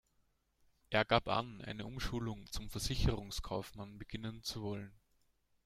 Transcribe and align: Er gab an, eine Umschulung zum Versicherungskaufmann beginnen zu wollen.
Er 0.89 1.05
gab 1.05 1.27
an, 1.27 1.61
eine 1.61 1.85
Umschulung 1.85 2.47
zum 2.51 2.71
Versicherungskaufmann 2.71 3.99
beginnen 3.99 4.41
zu 4.41 4.63
wollen. 4.63 4.99